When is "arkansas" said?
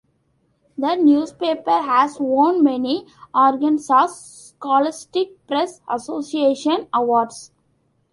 3.35-4.07